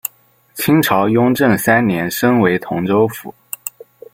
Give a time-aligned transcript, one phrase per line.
[0.55, 3.35] 清朝雍正三年升为同州府。